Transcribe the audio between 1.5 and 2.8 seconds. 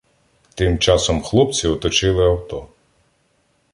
оточили авто.